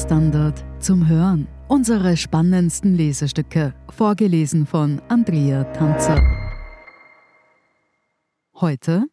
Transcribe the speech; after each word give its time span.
Standard 0.00 0.64
zum 0.78 1.08
Hören. 1.08 1.46
Unsere 1.68 2.16
spannendsten 2.16 2.94
Lesestücke, 2.96 3.74
vorgelesen 3.90 4.64
von 4.64 5.00
Andrea 5.08 5.64
Tanzer. 5.64 6.18
Heute 8.54 9.04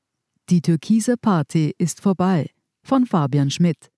Die 0.50 0.62
Türkise 0.62 1.18
Party 1.18 1.74
ist 1.78 2.00
vorbei 2.00 2.50
von 2.84 3.06
Fabian 3.06 3.50
Schmidt. 3.50 3.92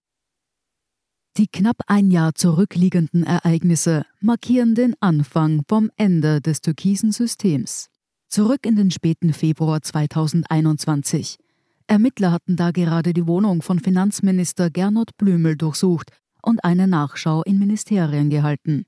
Die 1.38 1.46
knapp 1.46 1.78
ein 1.86 2.10
Jahr 2.10 2.34
zurückliegenden 2.34 3.24
Ereignisse 3.24 4.04
markieren 4.20 4.74
den 4.74 4.96
Anfang 5.00 5.62
vom 5.68 5.92
Ende 5.96 6.42
des 6.42 6.62
türkisen 6.62 7.12
Systems. 7.12 7.90
Zurück 8.30 8.66
in 8.66 8.76
den 8.76 8.90
späten 8.90 9.34
Februar 9.34 9.84
2021. 9.84 11.38
Ermittler 11.86 12.32
hatten 12.32 12.56
da 12.56 12.72
gerade 12.72 13.14
die 13.14 13.28
Wohnung 13.28 13.62
von 13.62 13.80
Finanzminister 13.80 14.72
Gernot 14.72 15.16
Blümel 15.18 15.56
durchsucht 15.56 16.12
und 16.42 16.64
eine 16.64 16.88
Nachschau 16.88 17.44
in 17.44 17.60
Ministerien 17.60 18.30
gehalten. 18.30 18.86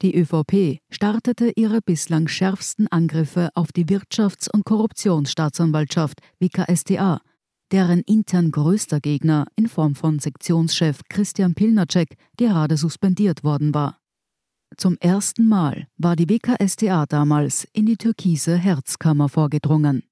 Die 0.00 0.16
ÖVP 0.16 0.80
startete 0.90 1.52
ihre 1.56 1.80
bislang 1.82 2.28
schärfsten 2.28 2.86
Angriffe 2.86 3.50
auf 3.54 3.72
die 3.72 3.86
Wirtschafts- 3.86 4.48
und 4.48 4.64
Korruptionsstaatsanwaltschaft 4.64 6.20
WKStA, 6.38 7.20
deren 7.72 8.02
intern 8.02 8.52
größter 8.52 9.00
Gegner 9.00 9.46
in 9.56 9.68
Form 9.68 9.96
von 9.96 10.20
Sektionschef 10.20 11.00
Christian 11.08 11.54
Pilnacek 11.54 12.16
gerade 12.36 12.76
suspendiert 12.76 13.42
worden 13.42 13.74
war. 13.74 13.98
Zum 14.76 14.96
ersten 15.00 15.48
Mal 15.48 15.88
war 15.96 16.14
die 16.14 16.28
WKStA 16.28 17.06
damals 17.06 17.66
in 17.72 17.86
die 17.86 17.96
türkise 17.96 18.56
Herzkammer 18.56 19.28
vorgedrungen. 19.28 20.04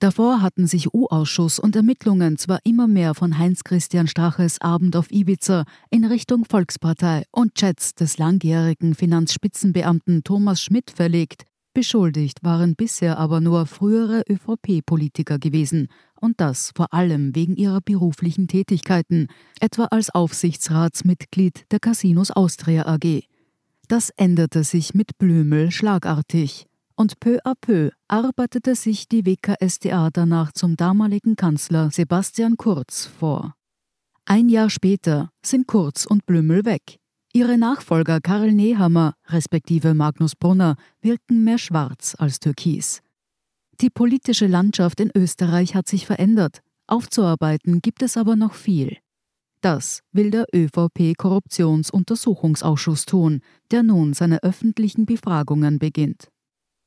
Davor 0.00 0.42
hatten 0.42 0.66
sich 0.66 0.92
U-Ausschuss 0.92 1.58
und 1.58 1.76
Ermittlungen 1.76 2.36
zwar 2.36 2.58
immer 2.64 2.88
mehr 2.88 3.14
von 3.14 3.38
Heinz-Christian 3.38 4.08
Straches 4.08 4.60
Abend 4.60 4.96
auf 4.96 5.10
Ibiza 5.10 5.64
in 5.90 6.04
Richtung 6.04 6.44
Volkspartei 6.44 7.24
und 7.30 7.54
Chats 7.54 7.94
des 7.94 8.18
langjährigen 8.18 8.94
Finanzspitzenbeamten 8.94 10.24
Thomas 10.24 10.60
Schmidt 10.60 10.90
verlegt, 10.90 11.44
beschuldigt 11.74 12.42
waren 12.42 12.74
bisher 12.74 13.18
aber 13.18 13.40
nur 13.40 13.66
frühere 13.66 14.24
ÖVP-Politiker 14.28 15.38
gewesen 15.38 15.88
und 16.20 16.40
das 16.40 16.72
vor 16.74 16.92
allem 16.92 17.34
wegen 17.34 17.56
ihrer 17.56 17.80
beruflichen 17.80 18.48
Tätigkeiten, 18.48 19.28
etwa 19.60 19.84
als 19.86 20.10
Aufsichtsratsmitglied 20.10 21.66
der 21.70 21.80
Casinos 21.80 22.30
Austria 22.30 22.86
AG. 22.86 23.22
Das 23.88 24.10
änderte 24.10 24.64
sich 24.64 24.94
mit 24.94 25.18
Blümel 25.18 25.70
schlagartig 25.70 26.66
und 26.96 27.20
peu 27.20 27.38
à 27.44 27.54
peu 27.60 27.90
arbeitete 28.08 28.74
sich 28.74 29.08
die 29.08 29.26
WKStA 29.26 30.10
danach 30.10 30.52
zum 30.52 30.76
damaligen 30.76 31.36
Kanzler 31.36 31.90
Sebastian 31.90 32.56
Kurz 32.56 33.06
vor. 33.06 33.54
Ein 34.26 34.48
Jahr 34.48 34.70
später 34.70 35.28
sind 35.44 35.66
Kurz 35.66 36.06
und 36.06 36.24
Blümel 36.26 36.64
weg. 36.64 36.98
Ihre 37.32 37.58
Nachfolger 37.58 38.20
Karl 38.20 38.52
Nehammer 38.52 39.14
respektive 39.26 39.92
Magnus 39.92 40.36
Brunner 40.36 40.76
wirken 41.02 41.44
mehr 41.44 41.58
schwarz 41.58 42.14
als 42.18 42.38
türkis. 42.38 43.02
Die 43.80 43.90
politische 43.90 44.46
Landschaft 44.46 45.00
in 45.00 45.10
Österreich 45.14 45.74
hat 45.74 45.88
sich 45.88 46.06
verändert. 46.06 46.60
Aufzuarbeiten 46.86 47.80
gibt 47.80 48.02
es 48.02 48.16
aber 48.16 48.36
noch 48.36 48.54
viel. 48.54 48.98
Das 49.60 50.00
will 50.12 50.30
der 50.30 50.46
ÖVP-Korruptionsuntersuchungsausschuss 50.54 53.06
tun, 53.06 53.40
der 53.70 53.82
nun 53.82 54.12
seine 54.12 54.42
öffentlichen 54.42 55.06
Befragungen 55.06 55.78
beginnt. 55.78 56.28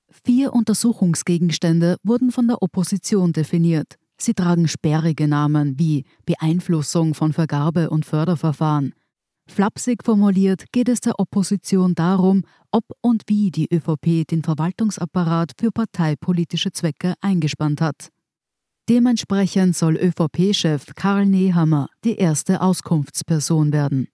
Vier 0.10 0.54
Untersuchungsgegenstände 0.54 1.98
wurden 2.04 2.32
von 2.32 2.48
der 2.48 2.62
Opposition 2.62 3.34
definiert. 3.34 3.96
Sie 4.18 4.34
tragen 4.34 4.68
sperrige 4.68 5.28
Namen 5.28 5.78
wie 5.78 6.06
Beeinflussung 6.26 7.14
von 7.14 7.34
Vergabe- 7.34 7.90
und 7.90 8.06
Förderverfahren. 8.06 8.94
Flapsig 9.48 10.04
formuliert 10.04 10.66
geht 10.72 10.90
es 10.90 11.00
der 11.00 11.20
Opposition 11.20 11.96
darum, 11.96 12.44
ob 12.72 12.84
und 13.02 13.24
wie 13.28 13.52
die 13.52 13.68
ÖVP 13.74 14.28
den 14.28 14.44
Verwaltungsapparat 14.44 15.52
für 15.58 15.72
parteipolitische 15.72 16.72
Zwecke 16.72 17.14
eingespannt 17.22 17.80
hat. 17.80 18.10
Dementsprechend 18.90 19.76
soll 19.76 19.98
ÖVP-Chef 19.98 20.94
Karl 20.96 21.26
Nehammer 21.26 21.88
die 22.04 22.16
erste 22.16 22.62
Auskunftsperson 22.62 23.72
werden. 23.72 24.08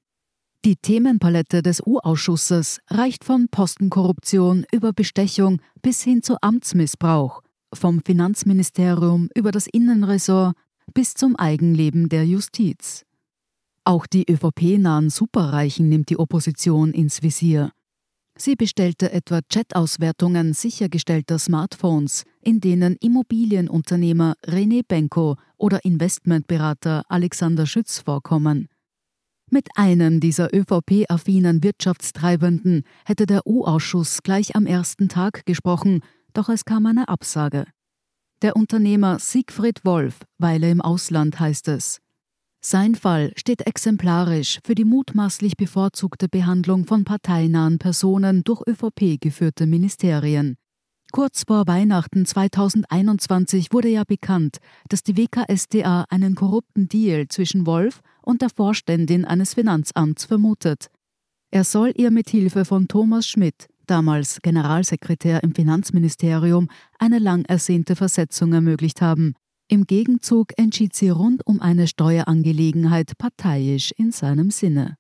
Die 0.66 0.78
Themenpalette 0.78 1.62
des 1.62 1.82
U-Ausschusses 1.86 2.80
reicht 2.88 3.26
von 3.26 3.50
Postenkorruption 3.50 4.66
über 4.72 4.94
Bestechung 4.94 5.62
bis 5.82 6.02
hin 6.04 6.24
zu 6.24 6.38
Amtsmissbrauch, 6.42 7.42
vom 7.74 8.02
Finanzministerium 8.06 9.28
über 9.36 9.52
das 9.52 9.68
Innenressort 9.68 10.56
bis 10.94 11.16
zum 11.16 11.36
Eigenleben 11.36 12.08
der 12.08 12.26
Justiz. 12.26 13.04
Auch 13.84 14.06
die 14.06 14.24
ÖVP-nahen 14.32 15.10
Superreichen 15.10 15.90
nimmt 15.90 16.10
die 16.10 16.18
Opposition 16.18 16.94
ins 16.94 17.22
Visier. 17.22 17.74
Sie 18.38 18.56
bestellte 18.56 19.12
etwa 19.12 19.42
Chat-Auswertungen 19.42 20.54
sichergestellter 20.54 21.40
Smartphones, 21.40 22.24
in 22.40 22.62
denen 22.62 22.96
Immobilienunternehmer 23.02 24.36
René 24.48 24.82
Benko 24.88 25.36
oder 25.58 25.84
Investmentberater 25.84 27.04
Alexander 27.10 27.66
Schütz 27.66 28.00
vorkommen. 28.00 28.70
Mit 29.54 29.70
einem 29.76 30.20
dieser 30.20 30.52
ÖVP-affinen 30.52 31.62
Wirtschaftstreibenden 31.62 32.82
hätte 33.06 33.28
der 33.28 33.46
U-Ausschuss 33.46 34.24
gleich 34.24 34.56
am 34.56 34.66
ersten 34.66 35.10
Tag 35.10 35.46
gesprochen, 35.46 36.00
doch 36.34 36.50
es 36.50 36.66
kam 36.66 36.88
eine 36.88 37.08
Absage. 37.08 37.66
Der 38.42 38.56
Unternehmer 38.56 39.20
Siegfried 39.20 39.86
Wolf 39.86 40.22
weile 40.40 40.72
im 40.72 40.82
Ausland, 40.82 41.40
heißt 41.40 41.68
es. 41.68 42.00
Sein 42.62 42.96
Fall 42.96 43.32
steht 43.36 43.68
exemplarisch 43.68 44.58
für 44.66 44.74
die 44.74 44.86
mutmaßlich 44.86 45.56
bevorzugte 45.56 46.30
Behandlung 46.30 46.88
von 46.88 47.04
parteinahen 47.04 47.78
Personen 47.78 48.44
durch 48.44 48.64
ÖVP 48.68 49.22
geführte 49.22 49.68
Ministerien. 49.68 50.58
Kurz 51.16 51.44
vor 51.46 51.68
Weihnachten 51.68 52.26
2021 52.26 53.72
wurde 53.72 53.88
ja 53.88 54.04
bekannt, 54.04 54.58
dass 54.90 55.04
die 55.04 55.16
WKSDA 55.16 56.06
einen 56.10 56.34
korrupten 56.34 56.90
Deal 56.90 57.28
zwischen 57.28 57.68
Wolf 57.68 58.02
und 58.24 58.42
der 58.42 58.50
Vorständin 58.50 59.24
eines 59.24 59.54
Finanzamts 59.54 60.26
vermutet. 60.26 60.88
Er 61.52 61.66
soll 61.66 61.94
ihr 61.98 62.10
mit 62.10 62.32
Hilfe 62.32 62.66
von 62.66 62.88
Thomas 62.88 63.28
Schmidt, 63.28 63.68
damals 63.86 64.40
Generalsekretär 64.42 65.44
im 65.44 65.54
Finanzministerium, 65.54 66.68
eine 66.98 67.20
lang 67.20 67.46
ersehnte 67.46 67.96
Versetzung 67.96 68.52
ermöglicht 68.52 69.00
haben. 69.00 69.36
Im 69.68 69.86
Gegenzug 69.86 70.54
entschied 70.58 70.96
sie 70.96 71.10
rund 71.10 71.46
um 71.46 71.62
eine 71.62 71.86
Steuerangelegenheit 71.86 73.20
parteiisch 73.20 73.92
in 73.98 74.12
seinem 74.12 74.50
Sinne. 74.50 74.98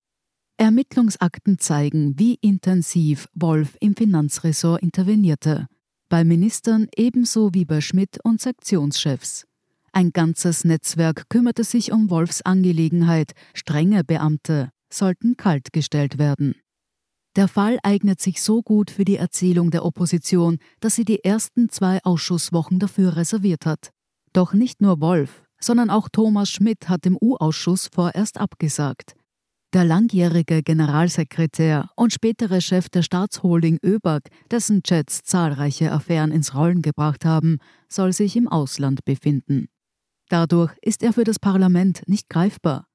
Ermittlungsakten 0.57 1.57
zeigen, 1.57 2.19
wie 2.19 2.35
intensiv 2.35 3.27
Wolf 3.33 3.75
im 3.79 3.95
Finanzressort 3.95 4.83
intervenierte 4.83 5.65
bei 6.13 6.23
Ministern 6.23 6.89
ebenso 6.95 7.55
wie 7.55 7.65
bei 7.65 7.81
Schmidt 7.81 8.19
und 8.23 8.39
Sektionschefs. 8.39 9.47
Ein 9.93 10.11
ganzes 10.11 10.63
Netzwerk 10.63 11.27
kümmerte 11.27 11.63
sich 11.63 11.91
um 11.91 12.11
Wolfs 12.11 12.43
Angelegenheit, 12.43 13.31
strenge 13.55 14.03
Beamte 14.03 14.69
sollten 14.93 15.37
kaltgestellt 15.37 16.19
werden. 16.19 16.53
Der 17.35 17.47
Fall 17.47 17.79
eignet 17.81 18.21
sich 18.21 18.43
so 18.43 18.61
gut 18.61 18.91
für 18.91 19.05
die 19.05 19.15
Erzählung 19.15 19.71
der 19.71 19.83
Opposition, 19.83 20.59
dass 20.81 20.93
sie 20.93 21.03
die 21.03 21.23
ersten 21.23 21.69
zwei 21.69 21.99
Ausschusswochen 22.03 22.77
dafür 22.77 23.15
reserviert 23.15 23.65
hat. 23.65 23.89
Doch 24.33 24.53
nicht 24.53 24.81
nur 24.81 25.01
Wolf, 25.01 25.41
sondern 25.59 25.89
auch 25.89 26.09
Thomas 26.09 26.51
Schmidt 26.51 26.89
hat 26.89 27.05
dem 27.05 27.17
U-Ausschuss 27.19 27.89
vorerst 27.91 28.39
abgesagt. 28.39 29.15
Der 29.73 29.85
langjährige 29.85 30.61
Generalsekretär 30.61 31.89
und 31.95 32.13
spätere 32.13 32.61
Chef 32.61 32.89
der 32.89 33.01
Staatsholding 33.01 33.79
ÖBAG, 33.83 34.29
dessen 34.51 34.83
Chats 34.83 35.23
zahlreiche 35.23 35.91
Affären 35.91 36.31
ins 36.31 36.53
Rollen 36.53 36.83
gebracht 36.83 37.25
haben, 37.25 37.57
soll 37.89 38.13
sich 38.13 38.35
im 38.35 38.47
Ausland 38.47 39.03
befinden. 39.03 39.69
Dadurch 40.29 40.77
ist 40.83 41.01
er 41.01 41.11
für 41.11 41.23
das 41.23 41.39
Parlament 41.39 42.03
nicht 42.05 42.29
greifbar. 42.29 42.85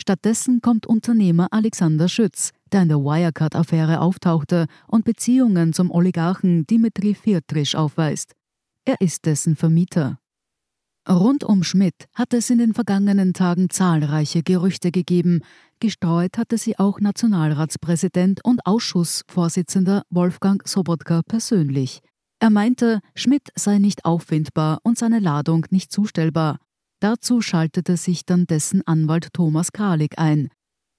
Stattdessen 0.00 0.62
kommt 0.62 0.86
Unternehmer 0.86 1.48
Alexander 1.50 2.08
Schütz, 2.08 2.52
der 2.72 2.80
in 2.80 2.88
der 2.88 3.00
Wirecard-Affäre 3.00 4.00
auftauchte 4.00 4.68
und 4.86 5.04
Beziehungen 5.04 5.74
zum 5.74 5.90
Oligarchen 5.90 6.66
Dimitri 6.66 7.14
Firtrisch 7.14 7.74
aufweist. 7.74 8.32
Er 8.86 8.98
ist 9.02 9.26
dessen 9.26 9.54
Vermieter. 9.54 10.18
Rund 11.08 11.42
um 11.42 11.64
Schmidt 11.64 12.06
hat 12.14 12.32
es 12.32 12.48
in 12.48 12.58
den 12.58 12.74
vergangenen 12.74 13.34
Tagen 13.34 13.70
zahlreiche 13.70 14.44
Gerüchte 14.44 14.92
gegeben. 14.92 15.40
Gestreut 15.82 16.38
hatte 16.38 16.58
sie 16.58 16.78
auch 16.78 17.00
Nationalratspräsident 17.00 18.44
und 18.44 18.64
Ausschussvorsitzender 18.64 20.04
Wolfgang 20.10 20.62
Sobotka 20.64 21.22
persönlich. 21.26 21.98
Er 22.38 22.50
meinte, 22.50 23.00
Schmidt 23.16 23.48
sei 23.56 23.78
nicht 23.78 24.04
auffindbar 24.04 24.78
und 24.84 24.96
seine 24.96 25.18
Ladung 25.18 25.66
nicht 25.70 25.90
zustellbar. 25.90 26.58
Dazu 27.00 27.40
schaltete 27.40 27.96
sich 27.96 28.24
dann 28.24 28.46
dessen 28.46 28.86
Anwalt 28.86 29.32
Thomas 29.32 29.72
Kralik 29.72 30.18
ein. 30.18 30.50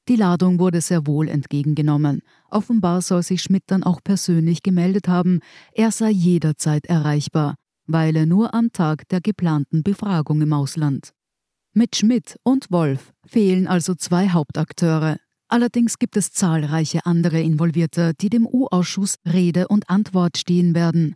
Die 0.10 0.18
Ladung 0.18 0.60
wurde 0.60 0.82
sehr 0.82 1.08
wohl 1.08 1.30
entgegengenommen. 1.30 2.20
Offenbar 2.50 3.02
soll 3.02 3.24
sich 3.24 3.42
Schmidt 3.42 3.64
dann 3.68 3.84
auch 3.84 4.02
persönlich 4.04 4.64
gemeldet 4.64 5.08
haben, 5.08 5.40
er 5.72 5.92
sei 5.92 6.10
jederzeit 6.10 6.88
erreichbar 6.88 7.56
weile 7.86 8.26
nur 8.26 8.54
am 8.54 8.72
Tag 8.72 9.08
der 9.10 9.22
geplanten 9.22 9.84
Befragung 9.84 10.42
im 10.42 10.54
Ausland. 10.54 11.14
Mit 11.76 11.96
Schmidt 11.96 12.38
und 12.44 12.70
Wolf 12.70 13.14
fehlen 13.26 13.66
also 13.66 13.96
zwei 13.96 14.30
Hauptakteure. 14.30 15.18
Allerdings 15.48 15.98
gibt 15.98 16.16
es 16.18 16.32
zahlreiche 16.32 17.08
andere 17.08 17.42
Involvierte, 17.42 18.14
die 18.22 18.30
dem 18.30 18.46
U-Ausschuss 18.46 19.16
Rede 19.26 19.68
und 19.70 19.90
Antwort 19.90 20.38
stehen 20.38 20.76
werden. 20.76 21.16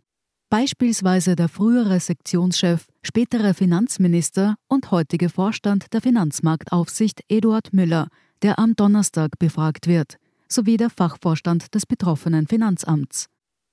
Beispielsweise 0.50 1.36
der 1.36 1.48
frühere 1.48 2.00
Sektionschef, 2.00 2.88
spätere 3.02 3.54
Finanzminister 3.54 4.56
und 4.66 4.90
heutige 4.90 5.28
Vorstand 5.28 5.92
der 5.92 6.00
Finanzmarktaufsicht 6.00 7.20
Eduard 7.28 7.72
Müller, 7.72 8.08
der 8.42 8.58
am 8.58 8.74
Donnerstag 8.74 9.38
befragt 9.38 9.86
wird, 9.86 10.16
sowie 10.48 10.76
der 10.76 10.90
Fachvorstand 10.90 11.72
des 11.72 11.86
betroffenen 11.86 12.48
Finanzamts. 12.48 13.26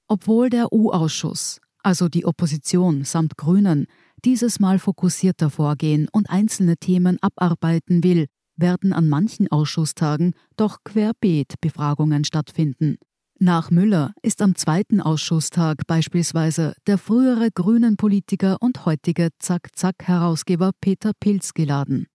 Obwohl 0.07 0.51
der 0.51 0.71
U-Ausschuss, 0.71 1.59
also 1.81 2.09
die 2.09 2.25
Opposition 2.25 3.05
samt 3.05 3.37
Grünen, 3.37 3.87
dieses 4.23 4.59
Mal 4.59 4.79
fokussierter 4.79 5.49
vorgehen 5.49 6.07
und 6.11 6.29
einzelne 6.29 6.77
Themen 6.77 7.17
abarbeiten 7.21 8.03
will, 8.03 8.27
werden 8.55 8.93
an 8.93 9.09
manchen 9.09 9.51
Ausschusstagen 9.51 10.33
doch 10.55 10.79
querbeet 10.83 11.55
Befragungen 11.61 12.23
stattfinden. 12.23 12.97
Nach 13.37 13.69
Müller 13.69 14.13
ist 14.21 14.41
am 14.41 14.55
zweiten 14.55 15.01
Ausschusstag 15.01 15.85
beispielsweise 15.87 16.73
der 16.87 16.97
frühere 16.97 17.49
Grünen-Politiker 17.51 18.57
und 18.61 18.85
heutige 18.85 19.29
Zack-Zack-Herausgeber 19.39 20.71
Peter 20.79 21.11
Pilz 21.19 21.53
geladen. 21.53 22.07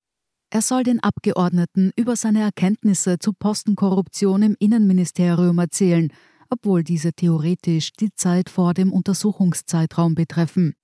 Er 0.49 0.62
soll 0.62 0.82
den 0.82 0.99
Abgeordneten 1.00 1.93
über 1.94 2.17
seine 2.17 2.41
Erkenntnisse 2.41 3.19
zu 3.19 3.35
Postenkorruption 3.35 4.43
im 4.43 4.56
Innenministerium 4.58 5.58
erzählen, 5.58 6.11
obwohl 6.49 6.82
diese 6.82 7.12
theoretisch 7.12 7.93
die 7.93 8.12
Zeit 8.14 8.49
vor 8.49 8.73
dem 8.73 8.91
Untersuchungszeitraum 8.91 10.14
betreffen. 10.14 10.75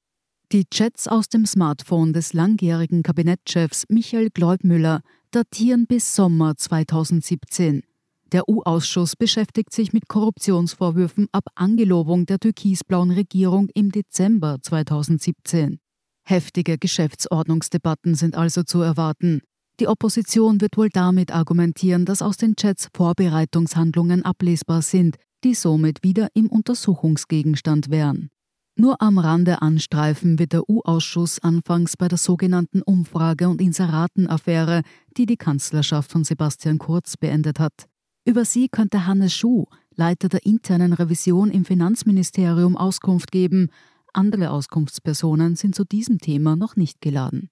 Die 0.53 0.65
Chats 0.71 1.09
aus 1.09 1.29
dem 1.29 1.45
Smartphone 1.45 2.13
des 2.13 2.33
langjährigen 2.33 3.03
Kabinettchefs 3.03 3.83
Michael 3.89 4.31
Gläubmüller 4.31 5.01
datieren 5.33 5.89
bis 5.89 6.15
Sommer 6.15 6.57
2017. 6.57 7.83
Der 8.31 8.49
U-Ausschuss 8.49 9.17
beschäftigt 9.17 9.73
sich 9.73 9.93
mit 9.93 10.07
Korruptionsvorwürfen 10.07 11.27
ab 11.33 11.47
Angelobung 11.57 12.27
der 12.27 12.39
türkisblauen 12.39 13.11
Regierung 13.11 13.71
im 13.75 13.91
Dezember 13.91 14.59
2017. 14.63 15.81
Heftige 16.23 16.79
Geschäftsordnungsdebatten 16.79 18.15
sind 18.15 18.37
also 18.37 18.63
zu 18.63 18.83
erwarten. 18.83 19.41
Die 19.81 19.89
Opposition 19.89 20.61
wird 20.61 20.77
wohl 20.77 20.91
damit 20.91 21.35
argumentieren, 21.35 22.05
dass 22.05 22.23
aus 22.23 22.37
den 22.37 22.55
Chats 22.55 22.89
Vorbereitungshandlungen 22.95 24.25
ablesbar 24.25 24.83
sind, 24.83 25.17
die 25.43 25.55
somit 25.55 26.05
wieder 26.05 26.29
im 26.35 26.49
Untersuchungsgegenstand 26.49 27.91
wären. 27.91 28.31
Nur 28.79 29.01
am 29.01 29.19
Rande 29.19 29.63
anstreifen 29.63 30.39
wird 30.39 30.53
der 30.53 30.69
U-Ausschuss 30.69 31.39
anfangs 31.39 31.97
bei 31.97 32.09
der 32.09 32.19
sogenannten 32.19 32.83
Umfrage- 32.83 33.49
und 33.49 33.63
Inseratenaffäre, 33.63 34.83
die 35.17 35.25
die 35.25 35.39
Kanzlerschaft 35.39 36.13
von 36.13 36.25
Sebastian 36.25 36.77
Kurz 36.77 37.17
beendet 37.17 37.59
hat. 37.59 37.89
Über 38.27 38.45
sie 38.45 38.69
könnte 38.69 39.07
Hannes 39.07 39.33
Schuh, 39.33 39.65
Leiter 39.95 40.29
der 40.29 40.45
internen 40.45 40.93
Revision 40.93 41.51
im 41.51 41.65
Finanzministerium, 41.65 42.77
Auskunft 42.77 43.33
geben. 43.33 43.71
Andere 44.13 44.51
Auskunftspersonen 44.51 45.57
sind 45.57 45.75
zu 45.75 45.85
diesem 45.85 46.19
Thema 46.19 46.55
noch 46.55 46.77
nicht 46.77 47.01
geladen. 47.01 47.49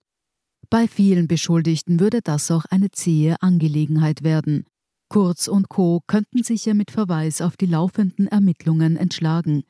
Bei 0.69 0.87
vielen 0.87 1.27
Beschuldigten 1.27 2.01
würde 2.01 2.21
das 2.23 2.51
auch 2.51 2.67
eine 2.67 2.91
zähe 2.91 3.41
Angelegenheit 3.41 4.25
werden. 4.25 4.67
Kurz 5.09 5.49
und 5.49 5.71
Co. 5.71 6.03
könnten 6.07 6.43
sich 6.43 6.67
ja 6.67 6.75
mit 6.75 6.91
Verweis 6.91 7.41
auf 7.41 7.57
die 7.57 7.67
laufenden 7.67 8.27
Ermittlungen 8.27 8.97
entschlagen. 8.97 9.63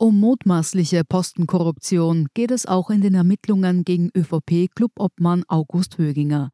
Um 0.00 0.20
mutmaßliche 0.20 1.02
Postenkorruption 1.02 2.28
geht 2.32 2.52
es 2.52 2.66
auch 2.66 2.88
in 2.88 3.00
den 3.00 3.14
Ermittlungen 3.14 3.82
gegen 3.82 4.10
ÖVP-Clubobmann 4.16 5.42
August 5.48 5.98
Höginger. 5.98 6.50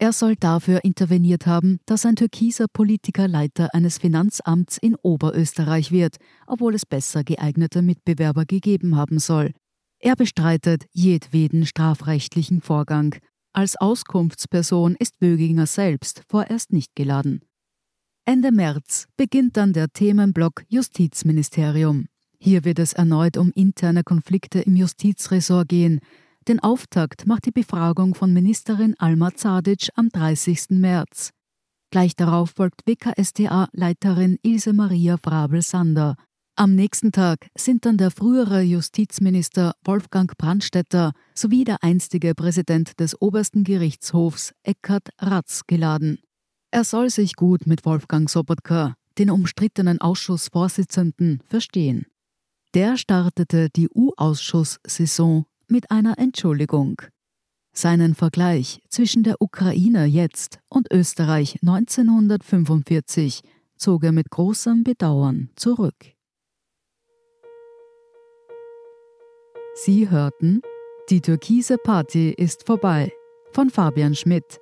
Er 0.00 0.12
soll 0.12 0.34
dafür 0.34 0.84
interveniert 0.84 1.46
haben, 1.46 1.78
dass 1.86 2.04
ein 2.04 2.16
türkiser 2.16 2.66
Politiker 2.66 3.28
Leiter 3.28 3.72
eines 3.72 3.98
Finanzamts 3.98 4.78
in 4.78 4.96
Oberösterreich 4.96 5.92
wird, 5.92 6.16
obwohl 6.48 6.74
es 6.74 6.84
besser 6.84 7.22
geeignete 7.22 7.82
Mitbewerber 7.82 8.44
gegeben 8.44 8.96
haben 8.96 9.20
soll. 9.20 9.52
Er 10.00 10.16
bestreitet 10.16 10.86
jedweden 10.90 11.66
strafrechtlichen 11.66 12.62
Vorgang. 12.62 13.14
Als 13.52 13.76
Auskunftsperson 13.76 14.96
ist 14.98 15.20
Wöginger 15.20 15.66
selbst 15.66 16.22
vorerst 16.28 16.72
nicht 16.72 16.96
geladen. 16.96 17.42
Ende 18.24 18.50
März 18.50 19.06
beginnt 19.16 19.56
dann 19.56 19.72
der 19.72 19.86
Themenblock 19.88 20.64
Justizministerium. 20.68 22.08
Hier 22.40 22.64
wird 22.64 22.78
es 22.78 22.92
erneut 22.92 23.36
um 23.36 23.50
interne 23.54 24.04
Konflikte 24.04 24.60
im 24.60 24.76
Justizressort 24.76 25.68
gehen, 25.68 26.00
den 26.46 26.60
Auftakt 26.60 27.26
macht 27.26 27.44
die 27.44 27.50
Befragung 27.50 28.14
von 28.14 28.32
Ministerin 28.32 28.94
Alma 28.98 29.34
Zadic 29.34 29.88
am 29.96 30.08
30. 30.08 30.70
März. 30.70 31.30
Gleich 31.90 32.16
darauf 32.16 32.50
folgt 32.50 32.86
WKStA-Leiterin 32.86 34.38
Ilse 34.42 34.72
Maria 34.72 35.16
Frabel-Sander. 35.16 36.16
Am 36.56 36.74
nächsten 36.74 37.12
Tag 37.12 37.48
sind 37.56 37.84
dann 37.84 37.98
der 37.98 38.10
frühere 38.10 38.62
Justizminister 38.62 39.74
Wolfgang 39.84 40.36
Brandstetter 40.36 41.12
sowie 41.34 41.64
der 41.64 41.84
einstige 41.84 42.34
Präsident 42.34 42.98
des 42.98 43.20
obersten 43.20 43.62
Gerichtshofs 43.62 44.54
Eckhard 44.62 45.10
Ratz 45.18 45.62
geladen. 45.66 46.18
Er 46.70 46.84
soll 46.84 47.10
sich 47.10 47.36
gut 47.36 47.66
mit 47.66 47.84
Wolfgang 47.84 48.28
Sobotka, 48.28 48.94
den 49.18 49.30
umstrittenen 49.30 50.00
Ausschussvorsitzenden, 50.00 51.42
verstehen. 51.46 52.06
Der 52.78 52.96
startete 52.96 53.70
die 53.70 53.88
U-Ausschuss-Saison 53.92 55.46
mit 55.66 55.90
einer 55.90 56.16
Entschuldigung. 56.16 57.02
Seinen 57.72 58.14
Vergleich 58.14 58.80
zwischen 58.88 59.24
der 59.24 59.42
Ukraine 59.42 60.04
jetzt 60.04 60.60
und 60.70 60.86
Österreich 60.92 61.58
1945 61.60 63.42
zog 63.76 64.04
er 64.04 64.12
mit 64.12 64.30
großem 64.30 64.84
Bedauern 64.84 65.50
zurück. 65.56 65.96
Sie 69.74 70.08
hörten 70.08 70.62
Die 71.10 71.20
türkise 71.20 71.78
Party 71.78 72.30
ist 72.30 72.64
vorbei 72.64 73.12
von 73.50 73.70
Fabian 73.70 74.14
Schmidt. 74.14 74.60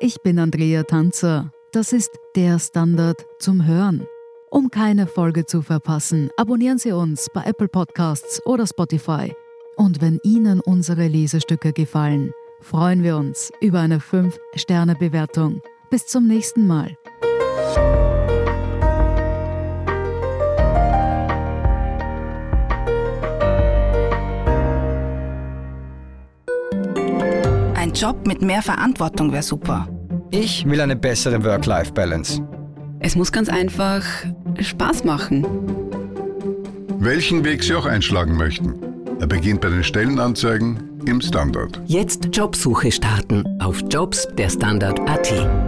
Ich 0.00 0.16
bin 0.22 0.38
Andrea 0.38 0.84
Tanzer. 0.84 1.52
Das 1.72 1.92
ist 1.92 2.18
der 2.34 2.58
Standard 2.58 3.22
zum 3.40 3.66
Hören. 3.66 4.06
Um 4.50 4.70
keine 4.70 5.06
Folge 5.06 5.44
zu 5.44 5.60
verpassen, 5.60 6.30
abonnieren 6.38 6.78
Sie 6.78 6.92
uns 6.92 7.28
bei 7.34 7.42
Apple 7.44 7.68
Podcasts 7.68 8.44
oder 8.46 8.66
Spotify. 8.66 9.34
Und 9.76 10.00
wenn 10.00 10.18
Ihnen 10.22 10.60
unsere 10.60 11.06
Lesestücke 11.06 11.74
gefallen, 11.74 12.32
freuen 12.60 13.02
wir 13.02 13.16
uns 13.18 13.52
über 13.60 13.80
eine 13.80 13.98
5-Sterne-Bewertung. 13.98 15.60
Bis 15.90 16.06
zum 16.06 16.26
nächsten 16.26 16.66
Mal. 16.66 16.96
Ein 27.74 27.92
Job 27.92 28.26
mit 28.26 28.40
mehr 28.40 28.62
Verantwortung 28.62 29.30
wäre 29.30 29.42
super. 29.42 29.86
Ich 30.30 30.64
will 30.64 30.80
eine 30.80 30.96
bessere 30.96 31.42
Work-Life-Balance. 31.44 32.57
Es 33.00 33.14
muss 33.14 33.32
ganz 33.32 33.48
einfach 33.48 34.04
Spaß 34.60 35.04
machen. 35.04 35.46
Welchen 36.98 37.44
Weg 37.44 37.62
Sie 37.62 37.74
auch 37.74 37.86
einschlagen 37.86 38.36
möchten. 38.36 38.74
Er 39.20 39.26
beginnt 39.26 39.60
bei 39.60 39.70
den 39.70 39.84
Stellenanzeigen 39.84 41.00
im 41.06 41.20
Standard. 41.20 41.80
Jetzt 41.86 42.28
Jobsuche 42.32 42.90
starten 42.90 43.44
auf 43.60 43.82
Jobs 43.90 44.28
der 44.36 44.48
Standard.at. 44.48 45.67